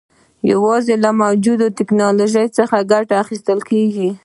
یوازې 0.51 0.95
له 1.03 1.09
موجوده 1.21 1.67
ټکنالوژۍ 1.77 2.47
څخه 2.57 2.87
ګټه 2.91 3.13
اخیستل 3.23 3.59
کېږي. 3.69 4.09